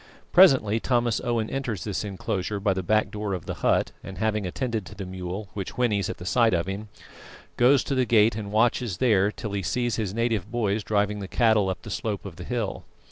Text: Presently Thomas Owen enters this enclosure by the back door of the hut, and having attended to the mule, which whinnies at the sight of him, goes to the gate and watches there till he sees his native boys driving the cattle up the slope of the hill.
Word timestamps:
Presently 0.31 0.79
Thomas 0.79 1.21
Owen 1.23 1.47
enters 1.51 1.83
this 1.83 2.03
enclosure 2.03 2.59
by 2.59 2.73
the 2.73 2.81
back 2.81 3.11
door 3.11 3.35
of 3.35 3.45
the 3.45 3.53
hut, 3.61 3.91
and 4.03 4.17
having 4.17 4.47
attended 4.47 4.83
to 4.87 4.95
the 4.95 5.05
mule, 5.05 5.49
which 5.53 5.77
whinnies 5.77 6.09
at 6.09 6.17
the 6.17 6.25
sight 6.25 6.55
of 6.55 6.65
him, 6.65 6.89
goes 7.55 7.83
to 7.83 7.93
the 7.93 8.05
gate 8.05 8.35
and 8.35 8.51
watches 8.51 8.97
there 8.97 9.31
till 9.31 9.51
he 9.51 9.61
sees 9.61 9.97
his 9.97 10.11
native 10.11 10.49
boys 10.49 10.83
driving 10.83 11.19
the 11.19 11.27
cattle 11.27 11.69
up 11.69 11.83
the 11.83 11.91
slope 11.91 12.25
of 12.25 12.37
the 12.37 12.43
hill. 12.43 12.83